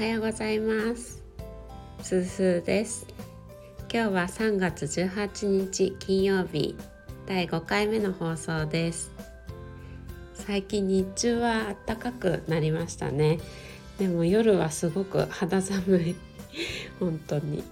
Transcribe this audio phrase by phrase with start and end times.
[0.00, 1.22] はようございます。
[2.00, 3.06] すずすです。
[3.92, 6.74] 今日は3月18日金曜日
[7.26, 9.10] 第5回目の放送です。
[10.32, 13.40] 最近日中は暖かくなりましたね。
[13.98, 16.16] でも夜はすごく肌寒い。
[16.98, 17.62] 本当に。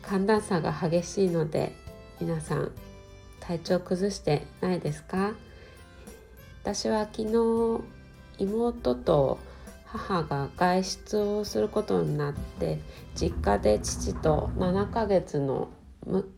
[0.00, 1.74] 寒暖差が激しいので
[2.22, 2.72] 皆さん
[3.40, 5.34] 体調崩してないですか？
[6.62, 7.82] 私は昨日
[8.38, 9.38] 妹と
[9.90, 12.78] 母が外出をすることになって
[13.14, 15.68] 実家で父と7ヶ月の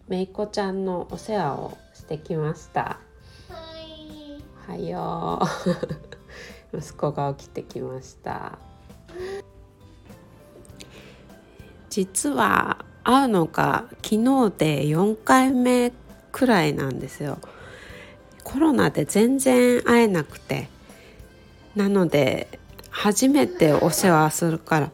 [0.08, 2.98] めいっ子ちゃんのお世話をしてきました。
[4.66, 5.40] はいよ
[6.72, 8.58] 息子が起きてきました。
[11.88, 15.92] 実は会うのが昨日で4回目
[16.30, 17.38] くらいなんですよ。
[18.44, 20.68] コロナで全然会えなくて。
[21.74, 24.90] なので初めてお世話するから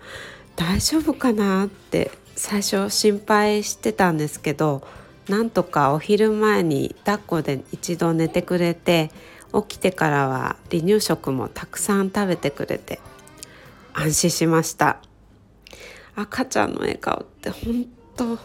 [0.54, 4.86] 大丈夫かなって最初心配してたんですけど
[5.28, 9.10] なんとかお昼前に抱っこで一度寝てくれて
[9.52, 13.00] 起きてからは離乳食もたくさん食べてくれて
[13.92, 15.00] 安心しました。
[16.14, 17.86] 赤ちゃんの笑顔って本
[18.16, 18.38] 当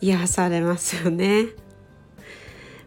[0.00, 1.46] 癒されますよね。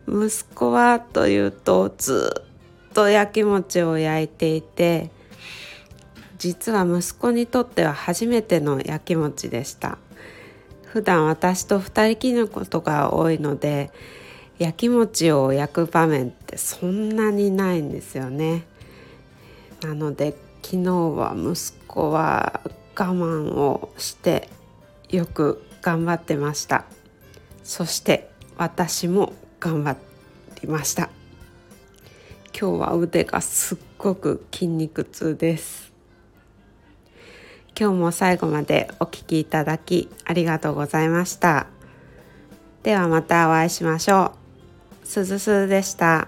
[0.07, 2.43] 息子はというとず
[2.91, 5.11] っとやきもちを焼いていて
[6.41, 9.99] 実は息子にとっては初めてのやきもちでした。
[10.85, 13.91] 普段私と二人きりのことが多いので
[14.57, 18.65] やきもちを焼く場面ってそんなにないんですよね。
[19.83, 22.61] なので昨日は息子は
[22.95, 24.49] 我慢をして
[25.09, 26.85] よく頑張ってました。
[27.63, 29.95] そして私も頑張
[30.63, 31.11] りました。
[32.59, 35.90] 今日は腕がすっごく筋肉痛です。
[37.81, 41.65] 今日も最後までお聴きいただきありがとうございました。
[42.83, 44.33] ではまたお会いしましょ
[45.03, 45.07] う。
[45.07, 46.27] すずすずでした。